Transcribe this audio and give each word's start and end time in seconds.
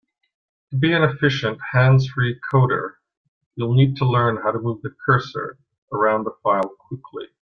To 0.71 0.77
be 0.77 0.93
an 0.93 1.03
efficient 1.03 1.59
hands-free 1.73 2.39
coder, 2.51 2.95
you'll 3.55 3.75
need 3.75 3.97
to 3.97 4.05
learn 4.09 4.37
how 4.37 4.49
to 4.51 4.57
move 4.57 4.81
the 4.81 4.95
cursor 5.05 5.59
around 5.93 6.25
a 6.25 6.31
file 6.41 6.73
quickly. 6.79 7.25